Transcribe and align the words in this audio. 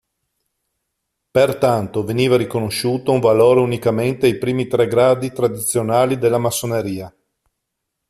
Pertanto, 1.29 2.03
veniva 2.03 2.35
riconosciuto 2.35 3.11
un 3.11 3.19
valore 3.19 3.59
unicamente 3.59 4.25
ai 4.25 4.39
primi 4.39 4.65
tre 4.65 4.87
gradi 4.87 5.31
tradizionali 5.31 6.17
della 6.17 6.39
massoneria. 6.39 7.15